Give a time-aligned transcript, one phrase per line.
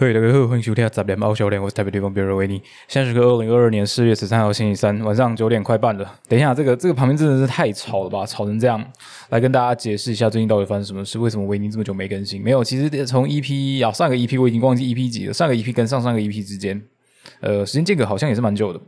[0.00, 2.54] 嘿，大家好，欢迎收听杂联猫小脸，我是台北地方别人维尼。
[2.88, 6.14] 现在是个二零二二年四月十三号星期三晚上九点快半了。
[6.26, 8.82] 等一下，这个这个旁边真的是太吵了吧，吵成这样。
[9.28, 12.42] 来跟大家解释一下最近到底发生什么事，为什么维尼这么久没更新？
[12.42, 16.82] 没有，其实从 EP 啊上个 EP 我已经忘记 EP 几了，上个 EP 跟上上个 EP 之间，
[17.42, 18.80] 呃，时间间隔好像也是蛮久的。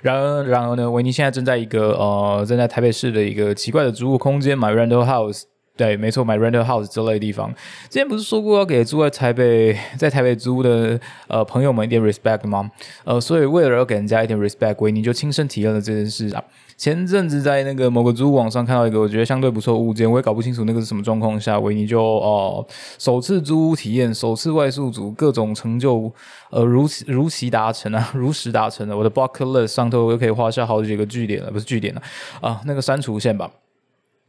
[0.00, 5.42] 然而，然而呢，维尼现在正在一个呃正在台北市的一个奇怪的租屋空间买 rental house。
[5.76, 7.52] 对，没错，买 rental house 之类的地方。
[7.90, 12.70] 之前不是说过要给住在台北，在台北租的呃朋友们一点 respect 吗？
[13.02, 16.42] 呃，所以为了要给人家一点 respect，维尼就亲身体验了这件事啊。
[16.76, 22.64] 前阵子在那个某个租屋网上看到一个我觉得相对不错物件，我也搞不清楚那个是什么状况下，维尼就哦
[22.98, 26.12] 首次租屋体验，首次外宿组，各种成就
[26.50, 28.96] 呃如如期达成啊， 如实达成了。
[28.96, 32.02] 我的 bucket list 上头又可以画下好几个据点了，不是据点了
[32.40, 33.50] 啊，那个删除线吧。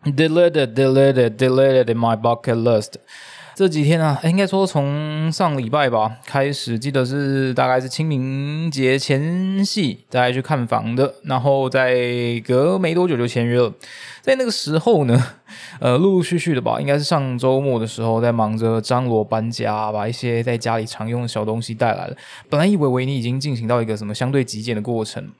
[0.06, 2.94] Deleted, deleted, deleted in my bucket list。
[3.56, 11.96] 这几天啊，应该说从上礼拜吧开始，记得是大概是清明节前夕，大家去看房的，然后在
[12.46, 13.74] 隔没多久就签约了。
[14.22, 15.24] 在那个时候呢，
[15.80, 22.16] 呃，陆陆续续的吧，应该是上周末的时候，在忙着张罗搬家，把一些在家里常用的小东西带来了。
[22.50, 25.32] 本来以为维尼已经进行到一个什么相对极简的过程。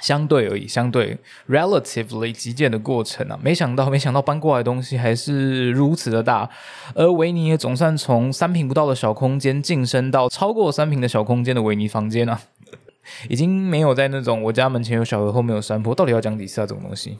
[0.00, 1.16] 相对而已，相对
[1.48, 6.48] relatively 极简的过程啊，没想到，没想到搬过来的东西还是如此的大，
[6.94, 12.40] 而维尼也总算从三平不到的小空间晋升到超过三平的小空间的维尼房间啊，
[13.28, 16.66] 已经没有在那种我家门前有小河后面有山坡，到底要讲几次啊？
[16.66, 17.16] 这种东西，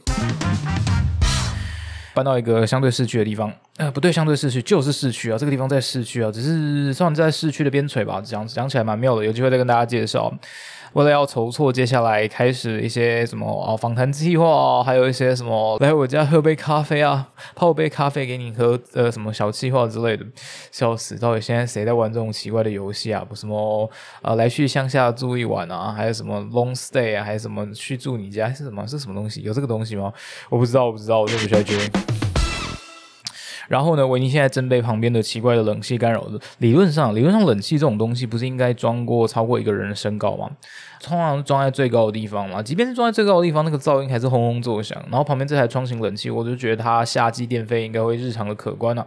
[2.13, 10.31] 搬到一个相对市区的地方，呃，不对，相对市区就是市区啊，这个地方在市区啊，只是算在市区的边陲吧，讲讲起来蛮妙的，有机会再跟大家介绍。
[10.93, 20.25] 为了要筹措接下来开始一些什么啊访谈计划，还有一些什么来我家喝杯咖啡啊，泡杯咖啡给你喝，呃，什么小计划之类的，
[20.71, 21.17] 笑死！
[21.17, 23.23] 到底现在谁在玩这种奇怪的游戏啊？
[23.27, 23.89] 不什么
[24.21, 28.85] 啊来去乡下住一晚啊，还有什么 long stay 啊，还是什么去住你家是什么？
[28.87, 29.41] 是什么东西？
[29.41, 30.11] 有这个东西吗？
[30.49, 32.16] 我不知道，我不知道，我就不需要追。
[33.67, 36.39] 然后呢，维尼现在正被旁边的奇怪的冷气干扰着。
[36.59, 40.49] 理论上，理论上冷气这种东西不是应该装过超过一个人的身高吗？
[41.01, 42.63] 通常装在最高的地方嘛。
[42.63, 44.97] 即便是装在最高的地方，那个噪音还是轰轰作响。
[45.09, 49.05] 然后旁边这台窗型冷气，我就觉得它夏季电费应该会日常的可观啊。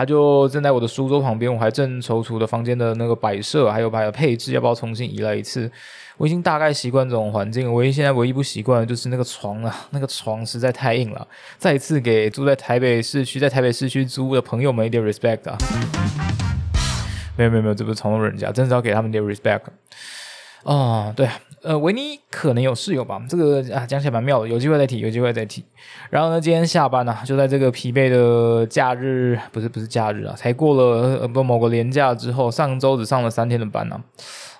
[0.00, 5.70] 他就正在我的书桌旁边，我还正踌躇的房间的那个摆设还有把配置要不要重新移来一次。
[6.16, 11.28] 我已经大概习惯这种环境，唯一现在唯一不习惯的就是那个床啊，那个床实在太硬了。
[11.58, 15.58] 再一次给住在台北市区，在台北市区租的朋友们一点 respect 啊！
[17.36, 19.60] 没有没有没有，这不是嘲弄人家，真是要给他们点 respect。
[20.64, 21.28] 哦，对，
[21.62, 25.64] 呃，维尼可能有室友吧，这个啊讲起来蛮妙的，有机会再提，有机会再提。
[26.10, 34.00] 然后呢，今天下班呢，就在这个疲惫的假日，不是不是假日啊，才过了呃不某个年假之后，上周只上了三天的班呢。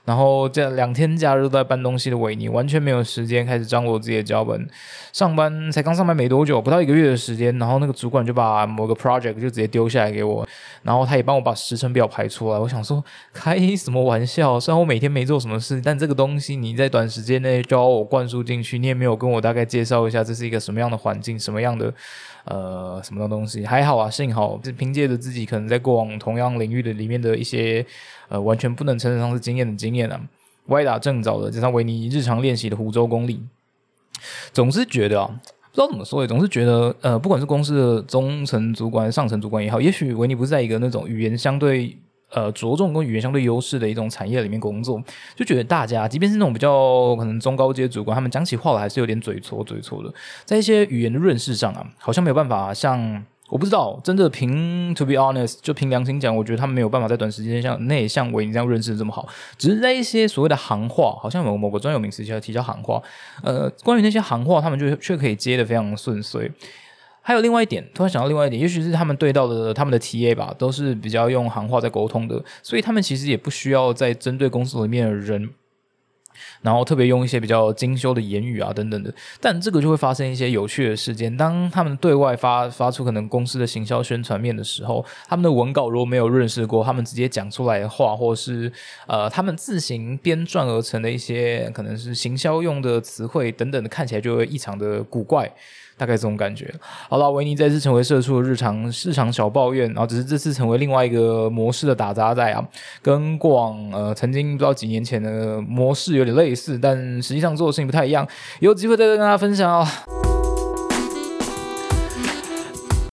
[0.05, 4.69] 然后这两天假日都在搬东西的维尼，完全没有时间开始张罗自己的脚本。
[5.12, 10.47] 上班才刚上班没多久，不到一个月的时间，然后那个主管就把某个 project 就直接丢下来给我，
[10.83, 12.59] 然后他也帮我把时程表排出来。
[12.59, 14.59] 我想说，开什么玩笑？
[14.59, 21.93] 虽然我每天没做什么事，但这个东西你在短时间内就要我灌输进去，你也没有跟我大概介绍一下这是一个什么样的环境，什么样的
[22.45, 23.65] 呃什么东西。
[23.65, 27.84] 还好啊，幸好是凭借着自己可能在过往同样领域的里面的一些。
[28.31, 30.21] 呃，完全不能称得上是经验的经验啊！
[30.67, 33.43] 歪打正着的，加上维尼日常练习的湖州功力，
[34.53, 35.27] 总是觉得啊，
[35.73, 41.99] 不知道怎么说，也总是觉得呃，不管是公司的中层主管、上层主管也好，也许维尼不是在一个那种语言相对
[42.32, 45.02] 呃着重跟语言相对优势的一种产业里面工作，
[45.36, 50.12] 就觉得大家，即便是那种比较可能中高阶主管，他们讲起话来还是有点嘴拙嘴拙的，
[50.44, 53.24] 在一些语言的润饰上啊，好像没有办法像。
[53.50, 59.26] 我不知道，真的凭 to be honest，就凭良心讲，我觉得他们没有办法在短时间像内像维尼这样认识的这么好。
[59.58, 63.02] 只是在一些所谓的行话，好像有某个专有名词叫提交行话。
[63.42, 66.48] 呃，关于那些行话，他们就却可以接的非常顺遂。
[67.30, 75.48] 还有另外一点，突然想到另外一点，也许是他们对到的他们的 TA 吧，都是比较用行话在沟通的，所以他们其实也不需要在针对公司里面的人。
[76.62, 81.34] 然后特别用一些比较精修的言语啊等等的，但这个就会发生一些有趣的事件。
[81.34, 88.71] 当他们对外发发出可能公司的行销宣传面的时候，他们的文稿如果没有认识过，他们直接讲出来的话，或是
[89.06, 95.50] 呃他们自行编撰而成的一些可能是行销用的词汇等等的，看起来就会异常的古怪。
[96.00, 96.72] 大概这种感觉。
[97.10, 102.66] 好了，维尼再次成为社畜的日常日常小抱怨，然后只是这次成为另外一个模式的打杂仔啊，
[103.02, 108.26] 跟过往呃曾经不知道几年前的模式有点类似，但实际上做的事情不太一样。
[108.60, 109.86] 有机会再跟大家分享哦。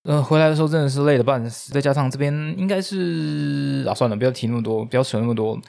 [0.03, 5.59] 呃，回来的时候真的是累得半死，再加上这边应该是啊，算了，不要提那么多，不要扯那么多。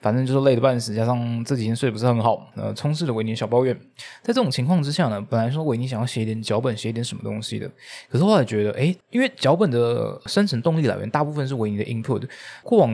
[0.00, 3.74] 反正就是累得半死，加上这几天睡不是很好，呃，充斥着维尼小抱怨。
[4.22, 7.70] 在这种情况之下呢，本来说维尼想要写一点脚本，写一点什么东西的，
[8.08, 12.28] 可是后来觉得，哎，因为脚本的生成动力来源大部分是维尼的 input，
[12.62, 12.90] 过往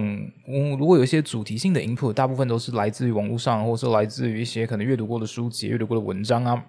[0.47, 6.65] 嗯，如果有一些主题性的 input，大部分都是来自于网络上，或者是来自于一些可能阅读过的书籍、阅读过的文章啊。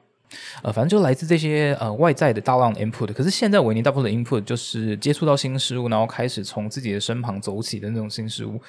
[0.62, 8.60] 呃，反正就来自这些呃外在的大量 input，可是现在维尼大部分的 input 就是接触到新事物，然后开始从自己的身旁走起的那种新事物，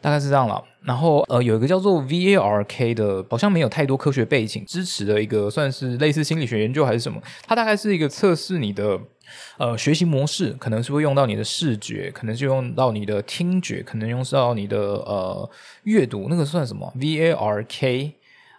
[0.00, 0.62] 大概是这样了。
[0.82, 7.20] 然后呃，有一个叫做 VARK 的，好像没有太多科学背景支持的一个，算是类似心理学研究还是什么？
[7.46, 9.00] 它大概是一个测试你的
[9.56, 15.50] 呃学习模式，可能是会用到你的视觉，可能是用到你的听觉，可能用到你的呃
[15.84, 18.12] 阅读，那个算什么？VARK。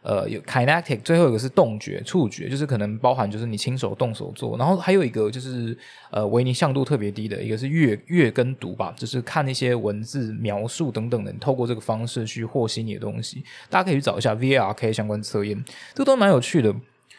[0.08, 5.76] 呃，有 kinetic，最后一个是动觉、触觉，就是可能包含就是你亲手动手做，然后还有一个就是
[6.12, 13.44] 呃维尼向度特别低的一个是阅阅跟读吧，就是看一些文字描述等等的，透过这个方式去获悉你的东西。
[13.68, 15.66] 大家可以去找一下 VARK 相关测验，
[15.96, 16.72] 这个都蛮有趣的。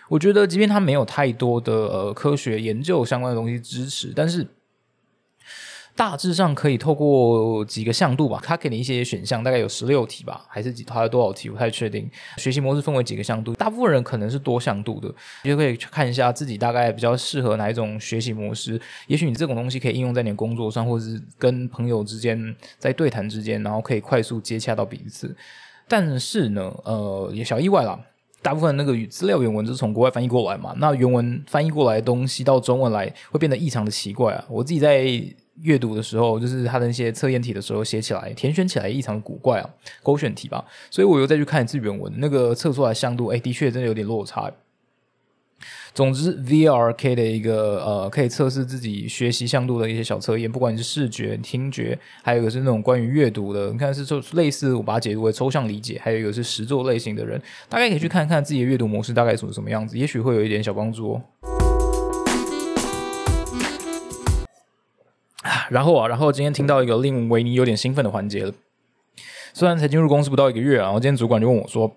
[0.08, 4.46] 我觉得即便它没有太多的呃科学研究相关的东西支持，但是。
[5.96, 10.84] 大致上可以透过几个向度吧，它给你一些选项，大概有十六题吧，还是几？
[10.84, 11.48] 它有多少题？
[11.48, 12.06] 不太确定。
[12.36, 15.08] 学习模式分为几个向度，大部分人可能是多向度的，
[15.42, 18.78] 你就可以去看一下自己大概比较适合哪一种学习模式。
[19.06, 25.34] 也许你这种东西可以应用在你的工作上，或者是跟朋友之间在对谈之间，然后可以快速接洽到彼此。
[25.88, 27.98] 但是呢，呃，也小意外啦，
[28.42, 34.44] 大部分那个资料原文是从国外翻译过来嘛，那原文翻译过来的东西到中文来会变得异常的奇怪啊。
[34.50, 35.08] 我自己在。
[35.62, 39.70] 阅读的时候，就是他的那些测验题的时候写起来，填选起来异常古怪啊，
[40.02, 44.52] 勾选题吧，所以我又再去看一次原文，那个测出来向度，哎，的确真的有点落差。
[45.94, 61.22] 总之，VRK 的一个呃，可以测试自己学习向度的一些小测验，不管你是视觉、听觉，还有一个是那种关于阅读的，你看是就类似我把它解读为抽象理解，还有一个是实作类型的人，大概可以去看看自己的阅读模式大概属于什么样子，也许会有一点小帮助哦。
[65.70, 68.52] 然后啊，然后今天听到一个令维尼有点兴奋的环节了。
[69.52, 71.90] 虽然才进入公司不到一个月啊，然后今天主管就问我说：“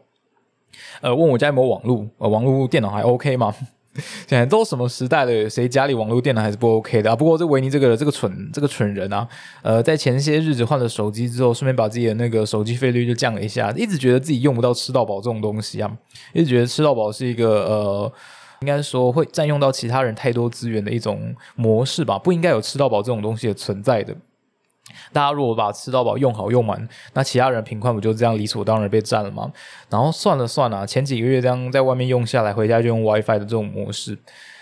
[1.01, 2.07] 呃，问我家有没有网络？
[2.17, 3.53] 呃，网络电脑还 OK 吗？”
[4.27, 7.15] 现在都什么时代了，谁家里网络电脑还是不 OK 的啊？
[7.15, 9.27] 不过这维尼这个这个蠢这个蠢人啊，
[9.61, 15.91] 呃，在前些日子换了手机之后，顺便把自己的那个手机费率就降了一下，一直觉得自己用不到吃到饱这种东西啊，
[16.33, 18.13] 一直觉得吃到饱是一个呃。
[18.61, 24.15] 应该说会占用到其他人太多资源的一种模式吧，不应该有吃到饱这种东西的存在的。
[25.13, 29.51] 大家如果把吃到饱用好用满，那其他人贫困不就这样理所当然被占了吗？
[29.89, 34.17] 然后算了算了，前几个月这样在外面用下来，回家就用 WiFi 的这种模式，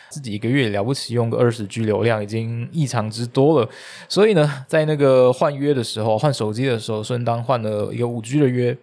[0.10, 3.70] 自己一个月了不起用个二十 G 流量，已经异常之多了。
[4.10, 8.78] 所以呢，在那个换约的时候，换手机的时候，顺当换了一个五 G 的约。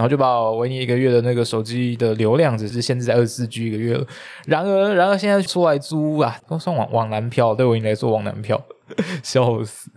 [0.00, 4.06] 然后就把我维尼一个月的那个手机的流量只是限制在二十四 G 一个月了。
[4.46, 8.58] 然而，然而现在出来租啊，都算往往南漂，对维尼来说往南漂，
[9.22, 9.90] 笑死！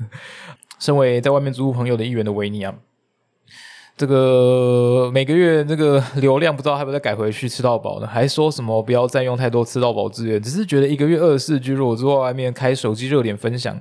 [0.78, 2.76] 身为在外面租朋友的一员的维尼啊，
[3.96, 8.06] 这个每个月这个流量不知道还不再改回去吃到饱呢？
[8.06, 10.42] 还说什么不要占用太多吃到饱资源？
[10.42, 13.80] 只是觉得一个月二十四 G，如果坐在外面开手机热点分享。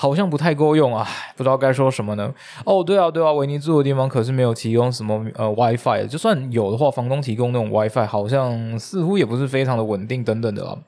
[0.00, 2.32] 好像不太够用啊，不知道该说什么呢。
[2.64, 10.78] 哦，对啊，对啊，维尼住的地方可是没有提供什么呃 WiFi，就算有的话，房东提供那种 WiFi 好像似乎也不是非常的稳定等等的了。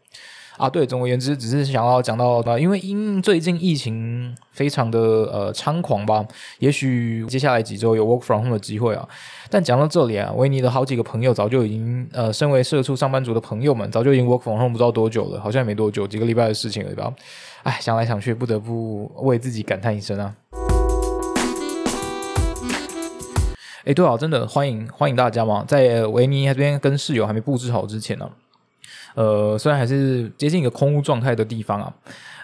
[0.59, 6.25] 啊，对，总而言之，只是想要讲到啊，因为因最近疫情非常的呃猖狂吧，
[6.59, 9.09] 也许接下来几周有 work from home 的机会啊。
[9.51, 17.13] 但讲到这里啊，维尼的好几个朋友早就已经呃，身为社畜上班族的朋友们，早就已经 work from home 不知道多久了，好像也没多久，几个礼拜的事情了对吧。
[17.63, 20.35] 哎，想来想去，不得不为自己感叹一声啊。
[23.85, 28.29] 哎，对啊，真的欢迎欢迎大家嘛，在维尼这边跟室友还没布置好之前呢。
[29.15, 31.93] 呃，虽然还是接近一个空屋状态的地方啊，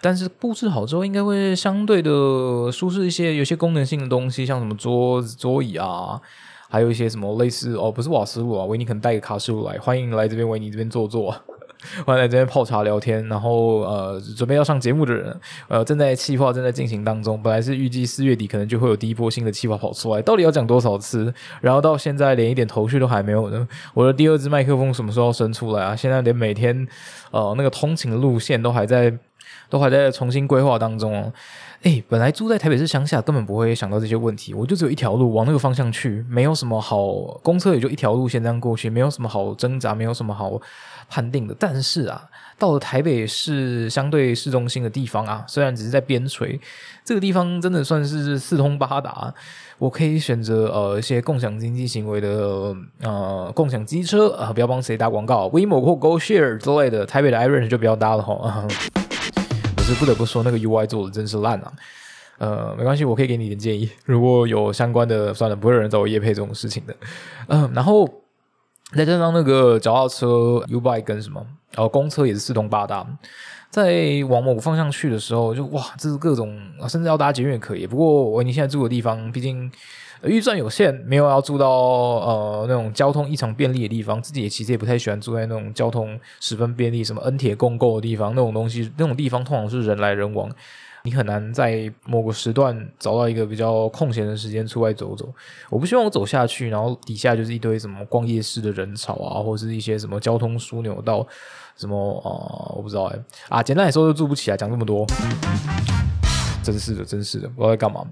[0.03, 3.35] 但是布置好之后，应该会相对的舒适一些。
[3.35, 6.21] 有些功能性的东西，像什么桌子、桌椅啊，
[6.69, 11.35] 还有一些什么类似哦，不是瓦斯炉啊，维尼可能带个卡式炉来，欢迎来这边维尼这边坐坐。
[12.05, 17.41] 欢迎来这边泡茶聊天，然后呃，准备要上节目的人，呃，正在计划正在进行当中。
[17.43, 21.33] 本来是预计四月底可能就会有第一波新的计划跑出来，到底要讲多少次？
[21.61, 23.67] 然后到现在连一点头绪都还没有呢。
[23.95, 25.95] 我的第二支麦克风什么时候要伸出来啊？
[25.95, 26.87] 现在连每天
[27.31, 29.17] 呃那个通勤的路线都还在
[29.71, 31.33] 都还在重新规划当中哦。
[31.85, 34.53] 哎，本来住在台北市乡下，根本不会想到这些问题。
[34.53, 37.07] 我就只有一条路往那个方向去，没有什么好
[37.41, 40.61] 公车，也就一条路线这样过去，没有什么好挣扎，没有什么好
[41.09, 41.55] 判定的。
[41.59, 42.23] 但是啊，
[42.59, 46.59] 到了台北市相对市中心的地方啊，虽然只是在边陲，
[47.05, 49.33] 这个地方真的算是四通八达。
[49.79, 57.07] 我可以选择呃一些共享经济行为的呃共享机车啊，不要帮谁打广告，WeMo 或 GoShare 之类的。
[57.07, 58.67] 台北的 iRent 就不要搭了哈。
[59.89, 61.73] 是不得不说，那个 UI 做的真是烂啊！
[62.37, 63.89] 呃，没关系，我可以给你点建议。
[64.05, 66.95] 如果有相关的，算了，不会有人找我夜配这种事情的。
[67.47, 68.07] 嗯，然后
[68.97, 73.07] 再加上那个脚踏车 U bike 跟什么，然后公车也是四通八达，
[73.71, 77.87] 在往某个方向去的时候，就哇，这是各种，甚至要搭捷运也可以。
[77.87, 79.71] 不过我你现在住的地方，毕竟。
[80.25, 88.35] 预算有限，没有要住到呃那种交通异常便利的地方，自己也其实也不太喜欢住在那种交通十分便利、什么恩铁共构的地方。
[88.35, 90.51] 那种东西，那种地方通常是人来人往，
[91.09, 95.27] 你很难在某个时段找到一个比较空闲的时间出来走走。
[95.71, 101.27] 我不希望我走下去，然后底下就是一堆什么逛夜市的人潮啊，或者是一些什么交通枢纽到
[101.77, 104.57] 什么啊，我不知道哎啊，简单来说就住不起来。
[104.59, 105.07] 讲这么多，
[106.63, 108.05] 真是的，真是的，不知道在干嘛。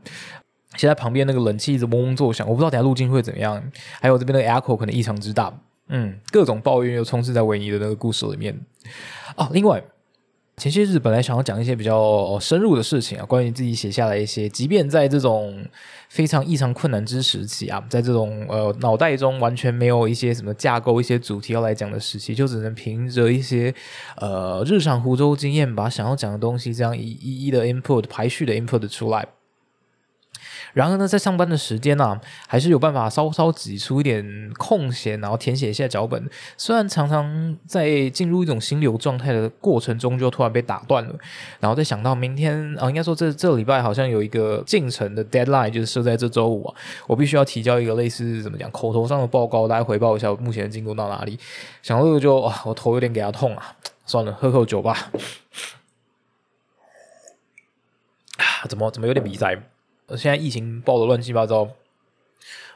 [0.76, 3.62] 现在旁边那个冷气一直嗡嗡作响，我不知道等下路径会怎么样。
[4.00, 5.52] 还有这边的 echo 可能异常之大，
[5.88, 8.58] 嗯，各种抱怨又充斥在维尼的那个故事里面。
[9.36, 9.82] 哦，另外
[10.56, 15.62] 前些日本来想要讲一些比较深入的事情啊，关于自己写下来一些，即便在这种
[16.08, 23.74] 非常异常困难之时期啊，在这种呃脑袋中完全没有一些什么架构、一些主题要来讲的时期，就只能凭着一些
[24.16, 29.28] 呃日常湖州经验，把想要讲的东西这样一一一的 input 排序的 input 出来。
[30.76, 36.28] 然而呢，在上班的时间呢，还是有办法稍稍挤出一点空闲，然后填写一下脚本。
[36.58, 41.14] 虽然常常在进入一种心流状态的过程中，就突然被打断了。
[41.60, 46.74] 然后再想到明天啊，应该说这这礼拜好像有一个进程的 deadline，就是设在这周五啊，
[47.06, 51.38] 我必须要提交一个类似怎么讲口头上的报告，大家回报一下目前的进度到哪里。
[51.82, 55.10] 想到这个就啊，我头有点给他痛啊，算了，喝口酒吧。
[58.36, 59.58] 啊，怎么怎么有点鼻塞？
[60.10, 61.68] 现在疫情爆的乱七八糟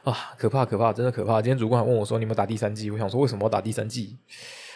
[0.03, 1.41] 啊，可怕可怕，真的可怕！
[1.41, 4.17] 今天主管还问我说：“你有没有打第三季？”我想说：“为什么要打第三季？”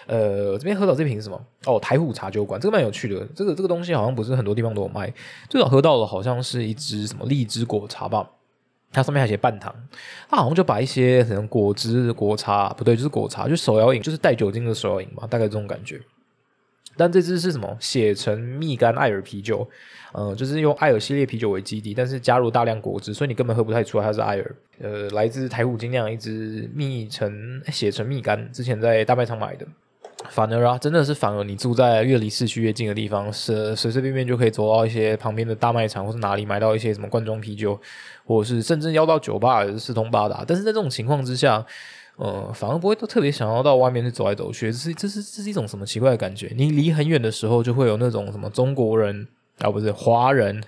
[0.06, 1.46] 呃，这边喝到这瓶是什么？
[1.66, 3.28] 哦，台虎茶酒馆，这个蛮有趣的。
[3.36, 5.12] 这个这个东西好像不是很多地方都有卖。
[5.50, 8.30] 最早喝到的好像是一支什么荔枝果茶吧，
[8.92, 9.74] 它上面还写半糖。
[10.30, 16.00] 它好像就把一些可能果汁、果茶，不对，就是果茶，就手摇饮，就是带酒精的手摇饮嘛，大概这种感觉。
[16.98, 17.78] 但这支是什么？
[17.80, 19.68] 写成蜜柑艾尔啤酒。
[20.14, 24.56] 呃，就是用艾尔系列啤酒为基底，但是加入大量果汁，所以你根本喝不太出来它是艾尔。
[24.80, 29.68] 呃，来自台虎精酿一支蜜橙写成蜜柑，之前在大卖场买的。
[30.30, 37.78] 反而啊，真的是反而，你住在越离市区越近的地方，是随随便便就可以走到一些旁边的大卖场，或是哪里买到一些什么罐装啤酒，
[38.26, 40.46] 或者是甚至要到酒吧也是四通八达。
[40.48, 41.64] 但是在这种情况之下，
[42.18, 46.52] 呃，反而不会都特别想要到外面去走来走去，这是这是这是一种什么奇怪的感觉？
[46.56, 49.28] 你离很远的时候，就会有那种什么中国人。
[49.60, 50.62] 啊，不是华人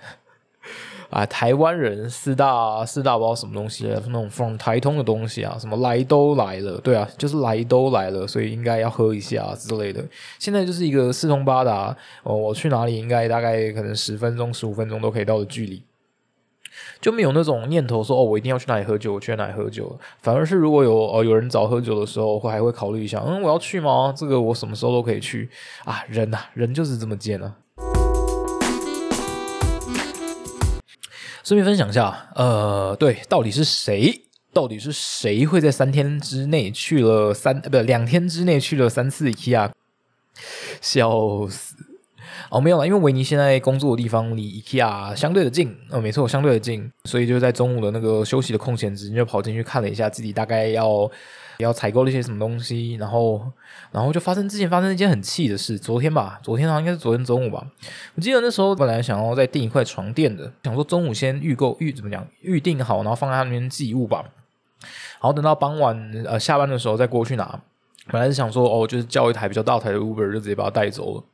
[1.10, 10.02] 啊，台湾人四大四大包什么东西那种 from 台通的东西啊，什么来都来了，对啊，就是来都来了，所以应该要喝一下之类的。
[10.38, 15.82] 现在就是一个四通八达，哦，我去哪里应该大概可能十分钟、十五分钟都可以到的距离，
[17.00, 19.98] 就没有那种念头说哦，我一定要去哪里喝酒，我去哪里喝酒。
[20.20, 24.12] 反而是如果有哦有人找喝酒的时候，会还会考虑一下，嗯，我要去吗？
[24.16, 25.48] 这个我什么时候都可以去
[25.84, 26.02] 啊。
[26.08, 27.54] 人呐，人就是这么贱啊。
[31.44, 34.22] 顺便分享一下，呃，对，到底是谁？
[34.52, 39.70] 到底是谁会在三天之内去了三呃，不，两天之内去了三次 IKEA？
[40.80, 41.67] 笑死！
[42.50, 51.10] 哦，没有了，因为维尼现在工作的地方离 IKEA 相对的近，呃，没错，相对的近，所以就在中午的那个休息的空闲时间，就跑进去看了一下自己大概要。
[51.58, 53.42] 要采购了一些什么东西，然后，
[53.90, 55.76] 然后就发生之前发生一件很气的事。
[55.76, 57.66] 昨天吧，昨天好像应该是昨天中午吧。
[58.14, 64.24] 我记得那时候本来想要再订一块床垫的，想说中午先预购预怎么讲预定好，然后放在那边寄物吧。
[64.80, 67.60] 然后等到傍晚呃下班的时候再过去拿。
[68.06, 71.24] 本来是想说哦，就是叫一台比较大台的 Uber 就直接把它带走了。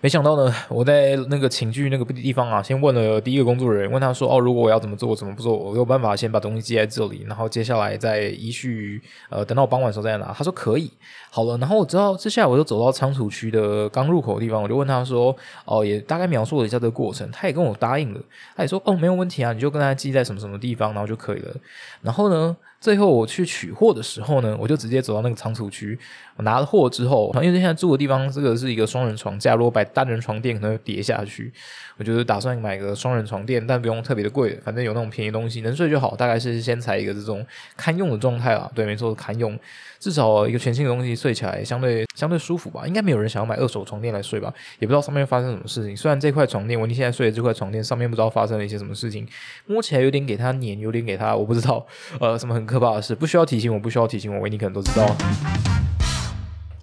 [0.00, 5.56] 没想到呢，我在那个寝具那个地方啊，先问了第一个工作人员，问他说：“哦，如果我要怎么做，怎么不做？
[5.56, 10.90] 我有办法先把东西寄在这里，然后接下来再依序呃，等到我傍晚时候再拿。”他说可以。
[11.30, 15.34] 好了，然后我知道接下来我就走到仓储区的刚入口的地方，我就问他说
[15.66, 18.20] ：“哦，也大概描述了一下这个过程。”他也跟我答应了，
[18.56, 21.54] 他也说：“哦，没有问题啊，你就跟他寄在什么什么地方，然后就可以了。”
[22.02, 25.98] 然后呢，最后我去取货的时候呢，我就直接走到那个仓储区，
[26.36, 31.52] 我拿了货之后，因为现在住的地方这个是一个双人床架，如果摆单人床垫可能会跌下去。
[31.96, 36.14] 我就是打算买个双人床垫，但不用特别的贵，反正有那种便宜东西能睡就好。
[36.14, 37.44] 大概是先采一个这种
[37.76, 38.70] 堪用的状态啊。
[38.72, 39.58] 对，没错，堪用，
[39.98, 42.86] 至少一个全新的东西睡起来相对相对舒服吧。
[42.86, 44.54] 应该没有人想要买二手床垫来睡吧？
[44.78, 45.96] 也不知道上面发生什么事情。
[45.96, 49.26] 虽然这块床垫，我你现在睡的这块床垫上面不知道发生了一些什么事情，
[49.66, 51.84] 摸起来有点给它粘，有点给它，我不知道，
[52.20, 55.16] 呃，什么很可怕的是，不需要提醒我，不需要提醒我，维尼可能都知道。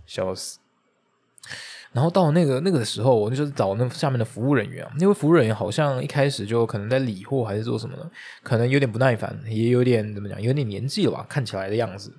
[0.08, 0.58] 笑死。
[1.94, 8.10] 然后到那个那个时候，我就是找那下面的服务人员，那位服务人员好像一开始就可能在理货还是做什么的，
[8.42, 12.12] 可能有点不耐烦，也有点怎么讲，有点年纪了吧，看起来的样子。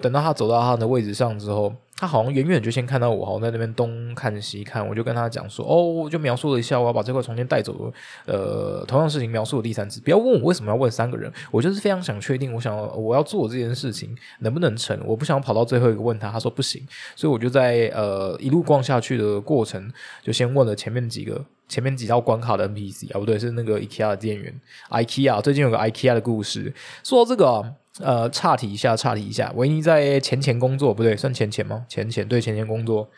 [0.00, 1.72] 等到他走到他的位置上之后。
[2.02, 7.92] 他好像远远就先看到我，好像在那边东看西看，我就跟他讲说：“哦，我就描述了一下，我要把这块床垫带走。”
[8.26, 19.88] 呃，同样事情描述了第三次，不要问我为什么要问三个人，我就是非常想确定，我想我要做这件事情能不能成，我不想跑到最后一个问他，他说不行，所以我就在呃一路逛下去的过程，
[20.24, 24.52] 就先问了前面几个前面几道关卡的 NPC 啊，不对，是那个 IKEA 的店员
[24.90, 27.76] ，IKEA 最近有个 IKEA 的故事，说到这个。
[28.00, 29.52] 呃，岔题一下，岔题一下。
[29.54, 31.84] 维尼在前前工作，不对，算前前吗？
[31.88, 33.10] 前前对前前工作，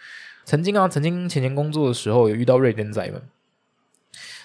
[0.44, 3.22] 曾经啊，曾经前前工作的时候有遇到瑞典仔们。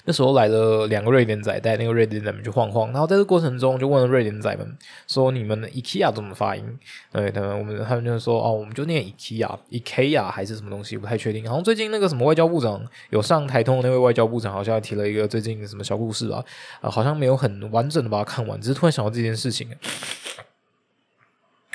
[0.06, 2.92] 那时候来了两个瑞典仔，带那个瑞典仔们去晃晃。
[2.92, 4.78] 然后在这过程中，就问了瑞典仔们
[5.08, 6.64] 说：“你们的 IKEA 怎么发音？”
[7.12, 10.98] 对，他们我们他们就说：“哦，我们就念 IKEA，IKEA 还是什么东西？
[10.98, 16.44] 不太确定。”然后最近那个什么外交部长有上台通那位外交部长，好像提了一个最近什么小故事吧？
[16.82, 19.70] 啊，好像没有很完整的把它看完，只是突然想到这件事情。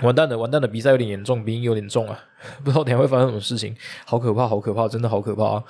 [0.03, 0.67] 完蛋了，完蛋了！
[0.67, 2.19] 比赛有点严重，鼻音有点重啊，
[2.65, 5.45] 不知道等下会发生什么事情，好可怕，好可怕，真的好可怕。
[5.45, 5.65] 啊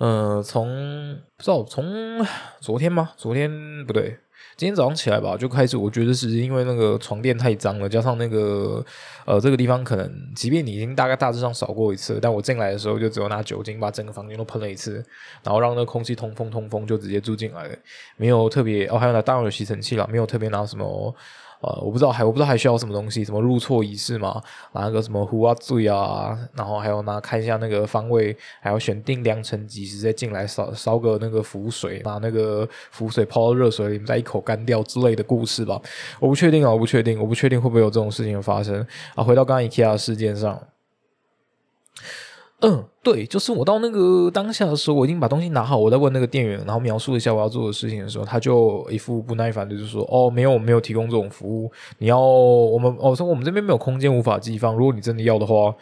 [0.00, 2.24] 呃，从不知道从
[2.58, 3.10] 昨天吗？
[3.18, 3.50] 昨天
[3.86, 4.16] 不对，
[4.56, 8.82] 今天早上起来吧，就开始，我觉得是因为那个床垫太脏了，加上那个
[9.26, 15.04] 呃，这个地方可能，即便你已经大概大致上扫过一次，但我进来的时候就只有拿酒精把整个房间都喷了一次，
[15.42, 17.68] 然后让那空气通风通风，就直接住进来，
[18.16, 21.14] 没有特别哦，还有拿当然有吸尘器了，没有特别拿什么。
[21.60, 24.42] 呃，我不知道还我不知道还需要什么东西，什么入错仪式嘛？
[24.72, 35.80] 拿个什么壶啊、醉啊，然后还有拿看一下那个方位，还要选定良辰吉时再进来烧烧个那个符水，拿那个符水泡到热水里面再一口干掉之类的故事吧。
[36.18, 39.22] 我不确定啊，我不确定，我不确定会不会有这种事情发生啊。
[39.22, 40.58] 回到刚刚 IKEA 事件上。
[42.60, 54.74] 嗯，对，就是我到那个当下的时候，我已经把东西拿好，我在问那个店员，然后描述一下我要做的事情的时候，他就一副不耐烦的就说：“哦，没有，没有提供这种服务，你要我们哦，说我们这边没有空间，无法寄放。
[54.74, 55.74] 如果你真的要的话。”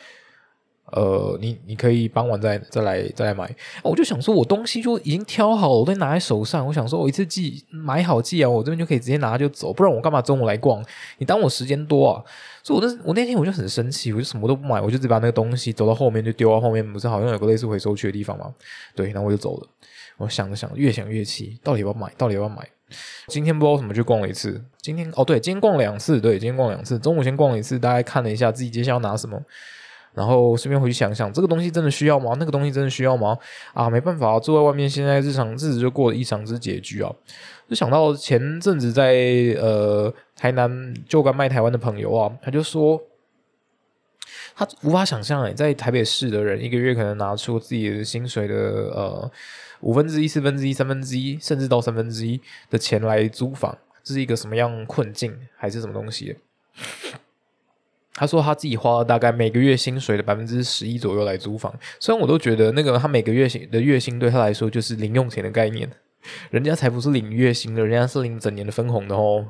[0.92, 3.55] 呃，你你可以傍晚再再来再来买。
[3.83, 6.66] 我就想说，我东西就已经挑好了，我都拿在手上。
[6.66, 9.72] 我想说，我一次寄买好寄啊，我这边就可以直接拿就走。
[9.72, 10.85] 不然我干嘛中午来逛？
[11.18, 12.24] 你当我时间多啊？
[12.62, 18.53] 所以，我那我那天我就很生气，我就什么都不买，我就直接把那个东西走到后面就丢到后面，不是好像有个类似回收区的地方吗？
[18.94, 19.66] 对，然后我就走了。
[20.16, 22.12] 我想着想，越想越气，到底要不要买？
[22.16, 22.68] 到底要不要买？
[23.27, 24.64] 今天不知道怎么去逛了一次。
[24.81, 26.20] 今天哦，对，今天逛两次。
[26.20, 26.98] 对，今天逛两次。
[26.98, 29.40] 中午先逛了一次，大概看了一下自己接下来要拿什么。
[30.18, 32.35] 然后顺便回去想想，这个东西真的需要吗？
[32.40, 33.38] 那个东西真的需要吗？
[33.72, 37.14] 啊，没办法，坐在外面，现在日常日子就过得异常之拮据啊！
[37.68, 39.14] 就想到前阵子在
[39.61, 43.00] 呃台南就刚卖台湾的朋友啊，他就说
[44.57, 49.31] 他无法想象诶，在台北市的人一个月可能拿出自己的薪水的呃
[49.83, 56.37] 五分之一、四分之一、三分之一，甚至到三分之一的钱来租房，这是一个什么样困境，还是什么东西？
[58.18, 65.88] 他说他自己花了大概每个月薪水的百分之十一左右来租房，虽然我都觉得那个他每个月的月薪对他来说就是零用钱的概念，
[66.50, 69.46] 人家才不是领月薪的，人家是领整年的分红的哦。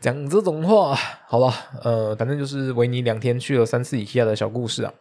[0.00, 0.94] 讲这种话，
[1.28, 1.52] 好了，
[1.84, 4.92] 呃，反正就是维尼两天去了三次以下的小故事啊。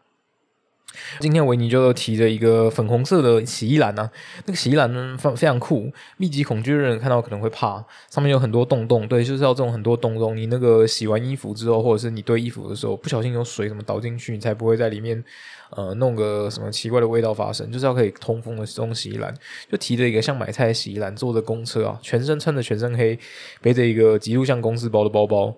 [1.19, 4.09] 今天维尼就提着一个粉红色的洗衣篮呢，
[4.45, 10.35] 那个洗衣篮呢非非常酷，密集恐惧的人看到可能会怕，上面有很多洞洞，对，就是要这种很多洞洞。
[10.35, 15.23] 你那个洗完衣服之后，或者是你堆衣服的时候，不小心有水什么倒进去，你才不会在里面
[15.71, 17.71] 呃弄个什么奇怪的味道发生。
[17.71, 19.33] 就是要可以通风的这种洗衣篮，
[19.69, 23.17] 就提着一个像买菜洗衣篮，坐着公车啊，全身穿着全身黑，
[23.61, 25.55] 背着一个极度像公司包的包包。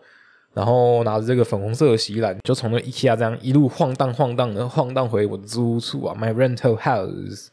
[0.58, 7.50] 然后拿着这个粉红色的洗衣篮，就从那 IKEA 这样一路晃荡晃荡的晃荡回我的租屋处啊，My rental house。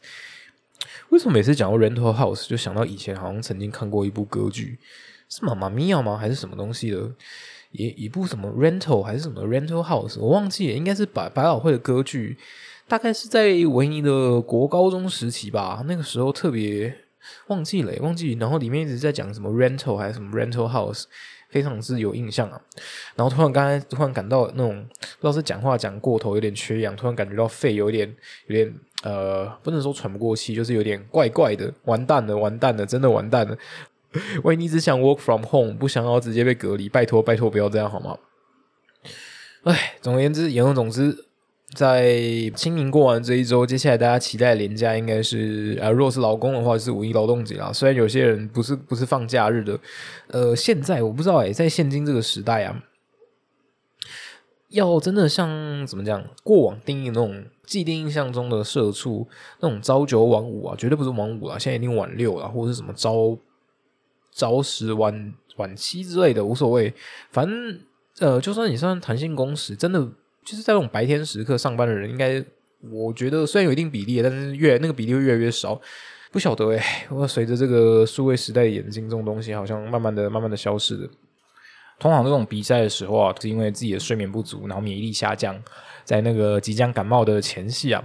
[1.09, 4.79] 为什么每次讲到 rental house 就想到以前好像曾经看过一部歌剧，
[5.29, 6.17] 是妈妈咪呀吗？
[6.17, 7.11] 还是什么东西的？
[7.73, 10.19] 一一部什么 rental 还是什么 rental house？
[10.19, 12.35] 我忘记了，应该是百百老汇的歌剧，
[12.87, 15.83] 大概是在文艺的国高中时期吧。
[15.87, 16.91] 那个时候特别
[17.49, 18.33] 忘记了，忘记。
[18.39, 21.03] 然后里面一直在讲什么 rental 还是什么 rental house。
[21.55, 22.59] 非常之有印象啊。
[23.15, 28.13] 然后突然刚才突然感到那种不知道是讲话讲过头，有点缺氧，突然感觉到肺有点
[28.47, 33.57] 有点呃，不能说喘不过气，就是有点怪怪的，完蛋了，完蛋了，真的完蛋了。
[34.43, 38.17] 喂，你只想 work from home，不想要直接被隔离，拜托拜托不要这样好吗？
[39.63, 41.24] 哎，总而言之，言而总之，
[41.75, 42.17] 在
[42.55, 47.71] 清明过完这一周，接下来大家期待连假应该是呃，如果是劳工的话是五一劳动节啦。
[47.73, 49.77] 虽然有些人不是不是放假日的，
[50.27, 52.81] 呃，现在我不知道哎，在现今这个时代啊，
[54.69, 59.27] 要真的像怎么讲，过往定义那种既定印象中的社畜
[59.59, 63.37] 那种朝九晚五啊，绝对不是晚五啊，现在一定晚六了，或者是什么朝
[64.31, 66.93] 朝十晚晚七之类的，无所谓，
[67.29, 67.79] 反正。
[68.21, 70.09] 呃，就算你算弹性工时，真的
[70.45, 72.43] 就是在那种白天时刻上班的人，应该
[72.91, 75.81] 我觉得虽然有一定比例，但是越那个比例会越来越少。
[76.31, 81.09] 不晓得哎，我随着这个数位时代的眼镜这种东西，好像慢慢的、慢慢的消失了。
[81.97, 85.59] 通常这种比赛的时候啊，是因为自己的睡眠不足，然后免疫力下降。
[86.05, 88.01] 在那个即将感冒的前夕啊，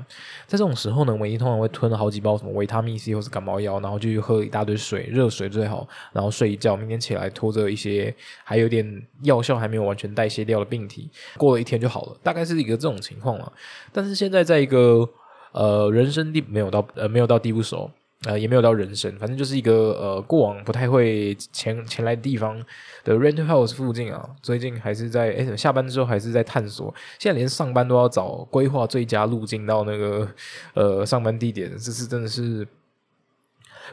[0.46, 13.52] 在这种时候呢，维尼通常会吞了好几包什么维他命 C 或是感冒药，然后就去喝一大堆水，热水最好，然后睡一觉，明天起来拖着一些还有点药效还没有完全代谢掉的病体，过了一天就好了，大概是一个这种情况了。
[13.92, 15.08] 但是现在在一个
[15.52, 17.90] 呃人生地没有到呃没有到地不熟。
[18.26, 22.62] 呃，也没有到人生，反正就是一个呃，过往不太会前前来的地方
[23.02, 24.28] 的 rent house 附近啊。
[24.42, 26.94] 最近还是在哎，下班之后还是在探索。
[27.18, 30.28] 现在连上班都要找规划最佳路径到那个
[30.74, 32.68] 呃上班地点，这是真的是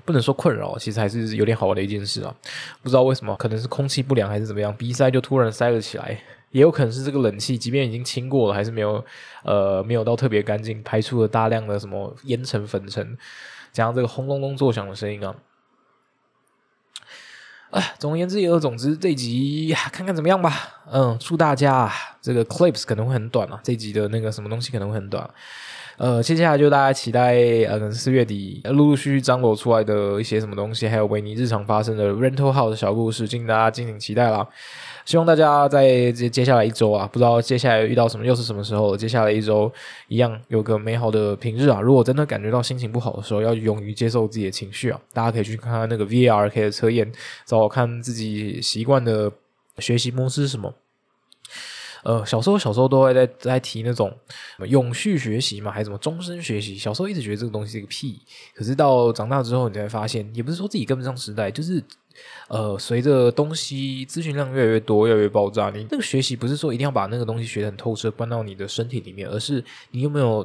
[0.04, 2.36] 不能说困扰，其实还是有点好玩的一件事啊。
[2.84, 9.02] 不知道为什么，可能是空气不良还是怎么样，鼻塞就突然塞了起来，也有可能是这个冷气，即便已经清过了，还是没有
[9.46, 13.18] 呃没有到特别干净，排出了大量的什么烟尘粉尘。
[13.78, 15.36] 加上这个轰隆隆作响的声音啊！
[17.70, 20.82] 哎，总而言之，言而总之，这集看看怎么样吧。
[20.92, 25.30] 嗯，祝大家这个 clips 可能会很短啊，这集的那个什么东西可能会很短。
[25.98, 27.36] 呃，接下来就大家期待，
[27.70, 34.48] 呃，四月底陆陆续续张罗出来的一些什么东西，还有维尼日常发生的 rental house 小故事，敬大家敬请期待啦。
[35.08, 38.96] 希望大家在接接下来一周啊，不知道接下来遇到什么，又是什么时候？
[38.98, 39.72] 接下来一周
[40.10, 41.80] 一样有个美好的平日啊！
[41.80, 45.00] 如果真的感觉到心情不好的时候，要勇于接受自己的情绪啊！
[45.14, 47.10] 大家可以去看看那个 V R K 的测验，
[47.46, 49.32] 找我看自己习惯的
[49.78, 50.74] 学习模式是什么。
[52.04, 54.10] 呃，小时候小时候都会在在提那种
[54.56, 56.78] 什么永续学习嘛，还是什么终身学习？
[56.78, 58.22] 小时候一直觉得这个东西是个屁，
[58.54, 61.84] 可是到长大之后，你才发现，也不是说自己跟不上时代，就是。
[62.48, 70.44] 呃，随着东西资讯量越来越多，越来越爆炸，你那个学习不是说一定要把那个东西学得很透彻，关到你的身体里面，而是你有没有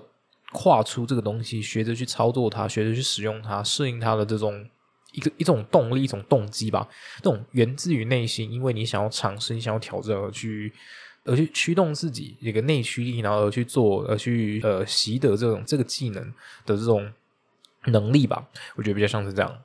[0.52, 4.62] 跨出这个东西，学着去操作它，学着去使用它，适应它的这种
[5.12, 6.86] 一个一种动力，一种动机吧，
[7.22, 10.70] 这种源自于内心，因为你想要尝试，你想要挑战而去
[11.24, 16.22] 而去驱动自己一个内驱力，然后而去做，而去呃习得这种这个技能
[16.66, 17.10] 的这种
[17.86, 18.44] 能力吧，
[18.76, 19.58] 我觉得比较像是这样。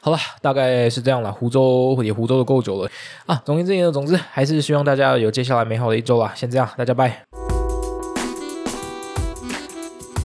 [0.00, 1.32] 好了，大概是这样了。
[1.32, 2.90] 湖州也湖州的够久了
[3.26, 3.40] 啊。
[3.44, 6.32] 总而言之，总之还是希望大家有接下来美好的一周啦。
[6.34, 7.43] 先这样，大家拜。